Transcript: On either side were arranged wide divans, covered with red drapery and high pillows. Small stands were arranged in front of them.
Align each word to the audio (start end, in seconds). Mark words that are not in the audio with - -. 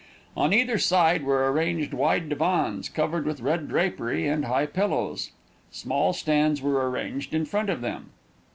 On 0.35 0.51
either 0.51 0.79
side 0.79 1.21
were 1.23 1.51
arranged 1.51 1.93
wide 1.93 2.27
divans, 2.27 2.89
covered 2.89 3.23
with 3.23 3.39
red 3.41 3.67
drapery 3.67 4.27
and 4.27 4.45
high 4.45 4.65
pillows. 4.65 5.29
Small 5.69 6.11
stands 6.11 6.59
were 6.59 6.89
arranged 6.89 7.35
in 7.35 7.45
front 7.45 7.69
of 7.69 7.81
them. 7.81 8.09